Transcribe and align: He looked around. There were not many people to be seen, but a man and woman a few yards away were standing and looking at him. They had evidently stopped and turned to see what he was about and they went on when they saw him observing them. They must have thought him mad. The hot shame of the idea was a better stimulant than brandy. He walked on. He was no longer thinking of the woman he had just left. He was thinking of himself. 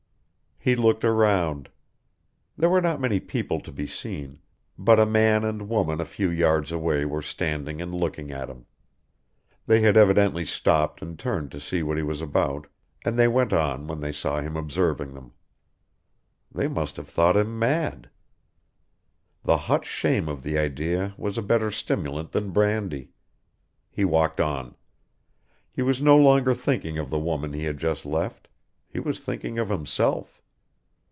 He 0.63 0.75
looked 0.75 1.03
around. 1.03 1.69
There 2.55 2.69
were 2.69 2.81
not 2.81 3.01
many 3.01 3.19
people 3.19 3.59
to 3.61 3.71
be 3.71 3.87
seen, 3.87 4.37
but 4.77 4.99
a 4.99 5.07
man 5.07 5.43
and 5.43 5.67
woman 5.67 5.99
a 5.99 6.05
few 6.05 6.29
yards 6.29 6.71
away 6.71 7.03
were 7.03 7.23
standing 7.23 7.81
and 7.81 7.91
looking 7.95 8.29
at 8.29 8.47
him. 8.47 8.67
They 9.65 9.79
had 9.81 9.97
evidently 9.97 10.45
stopped 10.45 11.01
and 11.01 11.17
turned 11.17 11.49
to 11.53 11.59
see 11.59 11.81
what 11.81 11.97
he 11.97 12.03
was 12.03 12.21
about 12.21 12.67
and 13.03 13.17
they 13.17 13.27
went 13.27 13.53
on 13.53 13.87
when 13.87 14.01
they 14.01 14.11
saw 14.11 14.39
him 14.39 14.55
observing 14.55 15.15
them. 15.15 15.31
They 16.51 16.67
must 16.67 16.95
have 16.97 17.09
thought 17.09 17.35
him 17.35 17.57
mad. 17.57 18.11
The 19.41 19.57
hot 19.57 19.83
shame 19.83 20.29
of 20.29 20.43
the 20.43 20.59
idea 20.59 21.15
was 21.17 21.39
a 21.39 21.41
better 21.41 21.71
stimulant 21.71 22.33
than 22.33 22.51
brandy. 22.51 23.09
He 23.89 24.05
walked 24.05 24.39
on. 24.39 24.75
He 25.71 25.81
was 25.81 26.03
no 26.03 26.17
longer 26.17 26.53
thinking 26.53 26.99
of 26.99 27.09
the 27.09 27.17
woman 27.17 27.51
he 27.51 27.63
had 27.63 27.79
just 27.79 28.05
left. 28.05 28.47
He 28.87 28.99
was 28.99 29.19
thinking 29.19 29.57
of 29.57 29.69
himself. 29.69 30.37